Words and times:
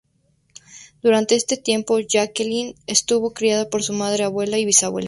Durante 1.03 1.35
este 1.35 1.57
tiempo, 1.57 1.99
Jacqueline 1.99 2.73
estuvo 2.87 3.33
criada 3.35 3.69
por 3.69 3.83
su 3.83 3.93
madre, 3.93 4.23
abuela 4.23 4.57
y 4.57 4.65
bisabuela. 4.65 4.99